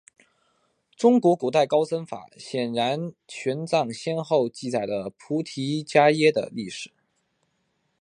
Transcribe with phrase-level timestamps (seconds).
[0.97, 6.91] 中国古代高僧法显和玄奘先后记载了菩提伽耶的历史。